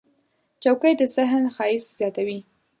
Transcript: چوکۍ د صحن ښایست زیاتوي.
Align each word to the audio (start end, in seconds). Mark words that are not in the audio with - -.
چوکۍ 0.63 0.93
د 0.99 1.01
صحن 1.15 1.43
ښایست 1.55 1.89
زیاتوي. 1.99 2.39